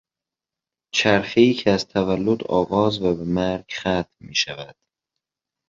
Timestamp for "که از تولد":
1.53-2.43